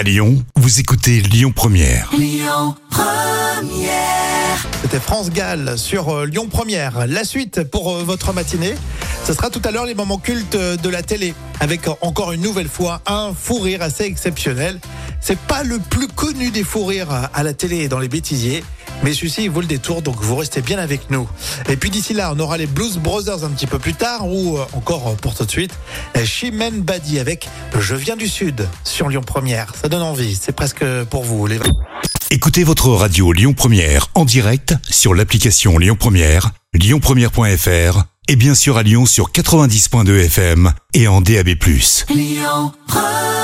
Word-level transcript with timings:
À 0.00 0.02
Lyon, 0.02 0.42
vous 0.56 0.80
écoutez 0.80 1.20
Lyon 1.20 1.52
Première. 1.54 2.10
C'était 4.80 4.98
France 4.98 5.28
Gall 5.28 5.76
sur 5.76 6.08
euh, 6.08 6.24
Lyon 6.24 6.48
Première. 6.48 7.06
La 7.06 7.22
suite 7.22 7.64
pour 7.64 7.94
euh, 7.94 8.02
votre 8.02 8.32
matinée, 8.32 8.74
ce 9.26 9.34
sera 9.34 9.50
tout 9.50 9.60
à 9.62 9.70
l'heure 9.70 9.84
les 9.84 9.94
moments 9.94 10.16
cultes 10.16 10.56
de 10.56 10.88
la 10.88 11.02
télé, 11.02 11.34
avec 11.60 11.86
euh, 11.86 11.92
encore 12.00 12.32
une 12.32 12.40
nouvelle 12.40 12.70
fois 12.70 13.02
un 13.04 13.34
fou 13.34 13.58
rire 13.58 13.82
assez 13.82 14.04
exceptionnel. 14.04 14.80
C'est 15.20 15.38
pas 15.38 15.64
le 15.64 15.78
plus 15.78 16.08
connu 16.08 16.50
des 16.50 16.64
fous 16.64 16.86
rires 16.86 17.28
à 17.34 17.42
la 17.42 17.52
télé 17.52 17.80
et 17.80 17.88
dans 17.88 17.98
les 17.98 18.08
bêtisiers, 18.08 18.64
mais 19.02 19.14
celui-ci 19.14 19.44
il 19.44 19.50
vaut 19.50 19.60
le 19.60 19.66
détour, 19.66 20.02
donc 20.02 20.16
vous 20.20 20.36
restez 20.36 20.62
bien 20.62 20.78
avec 20.78 21.10
nous. 21.10 21.28
Et 21.68 21.76
puis 21.76 21.90
d'ici 21.90 22.14
là, 22.14 22.32
on 22.34 22.38
aura 22.38 22.58
les 22.58 22.66
Blues 22.66 22.98
Brothers 22.98 23.44
un 23.44 23.50
petit 23.50 23.66
peu 23.66 23.78
plus 23.78 23.94
tard, 23.94 24.26
ou 24.28 24.58
euh, 24.58 24.64
encore 24.72 25.08
euh, 25.08 25.14
pour 25.14 25.34
tout 25.34 25.44
de 25.44 25.50
suite, 25.50 25.72
euh, 26.16 26.24
Chimène 26.24 26.82
Badi 26.82 27.18
avec 27.18 27.48
Je 27.78 27.94
viens 27.94 28.16
du 28.16 28.28
Sud 28.28 28.68
sur 28.84 29.08
Lyon 29.08 29.22
Première. 29.24 29.74
Ça 29.80 29.88
donne 29.88 30.02
envie, 30.02 30.34
c'est 30.34 30.52
presque 30.52 30.84
pour 31.10 31.24
vous 31.24 31.46
les 31.46 31.58
Écoutez 32.30 32.62
votre 32.62 32.88
radio 32.90 33.32
Lyon 33.32 33.54
Première 33.54 34.08
en 34.14 34.24
direct 34.24 34.74
sur 34.88 35.14
l'application 35.14 35.78
Lyon 35.78 35.96
Première, 35.98 36.50
lyonpremière.fr 36.74 38.04
et 38.28 38.36
bien 38.36 38.54
sûr 38.54 38.76
à 38.76 38.82
Lyon 38.82 39.06
sur 39.06 39.32
90.2 39.32 40.26
FM 40.26 40.72
et 40.94 41.08
en 41.08 41.20
DAB+. 41.20 41.48
Lyon 42.08 42.72
Première 42.86 43.39